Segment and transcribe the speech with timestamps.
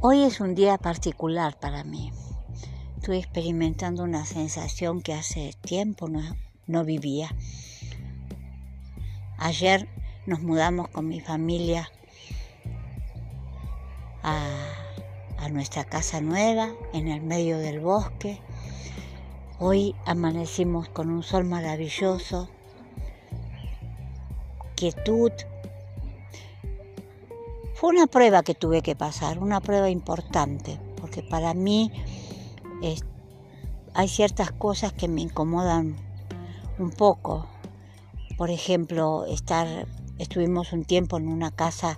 [0.00, 2.12] Hoy es un día particular para mí.
[2.98, 6.20] Estoy experimentando una sensación que hace tiempo no,
[6.68, 7.34] no vivía.
[9.38, 9.88] Ayer
[10.24, 11.90] nos mudamos con mi familia
[14.22, 14.46] a,
[15.38, 18.40] a nuestra casa nueva en el medio del bosque.
[19.58, 22.48] Hoy amanecimos con un sol maravilloso,
[24.76, 25.32] quietud.
[27.78, 31.92] Fue una prueba que tuve que pasar, una prueba importante, porque para mí
[33.94, 35.94] hay ciertas cosas que me incomodan
[36.80, 37.46] un poco.
[38.36, 39.86] Por ejemplo, estar,
[40.18, 41.96] estuvimos un tiempo en una casa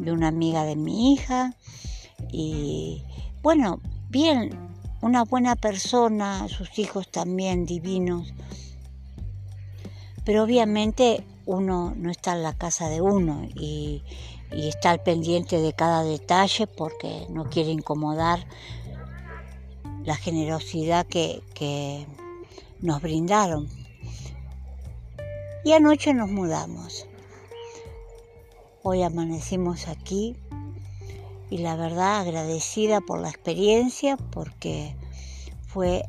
[0.00, 1.54] de una amiga de mi hija
[2.30, 3.02] y
[3.42, 3.80] bueno,
[4.10, 4.50] bien,
[5.00, 8.34] una buena persona, sus hijos también divinos,
[10.26, 14.02] pero obviamente uno no está en la casa de uno y,
[14.50, 18.46] está al pendiente de cada detalle porque no quiere incomodar
[20.04, 22.06] la generosidad que, que
[22.80, 23.66] nos brindaron.
[25.64, 27.06] Y anoche nos mudamos.
[28.82, 30.36] Hoy amanecimos aquí
[31.48, 34.94] y la verdad agradecida por la experiencia porque
[35.66, 36.04] fue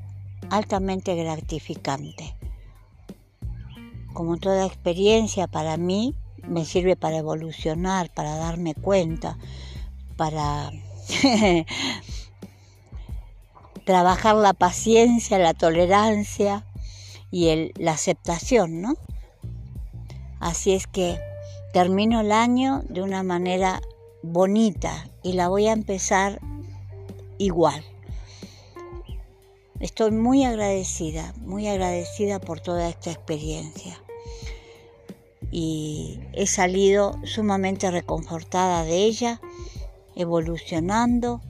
[0.49, 2.35] altamente gratificante.
[4.13, 6.15] Como toda experiencia para mí
[6.47, 9.37] me sirve para evolucionar, para darme cuenta,
[10.17, 10.71] para
[13.85, 16.65] trabajar la paciencia, la tolerancia
[17.31, 18.95] y la aceptación, ¿no?
[20.39, 21.19] Así es que
[21.71, 23.81] termino el año de una manera
[24.21, 26.39] bonita y la voy a empezar
[27.37, 27.83] igual.
[29.79, 34.02] Estoy muy agradecida, muy agradecida por toda esta experiencia.
[35.55, 39.39] Y he salido sumamente reconfortada de ella,
[40.15, 41.41] evolucionando,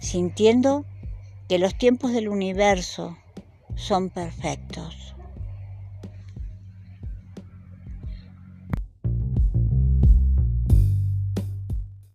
[0.00, 0.84] sintiendo
[1.48, 3.16] que los tiempos del universo
[3.76, 5.03] son perfectos